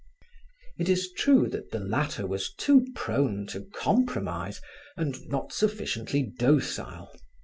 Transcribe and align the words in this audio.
It 0.79 0.89
is 0.89 1.11
true 1.15 1.47
that 1.49 1.69
the 1.69 1.79
latter 1.79 2.25
was 2.25 2.51
too 2.55 2.87
prone 2.95 3.45
to 3.49 3.61
compromise 3.71 4.59
and 4.97 5.15
not 5.27 5.53
sufficiently 5.53 6.23
docile. 6.39 7.11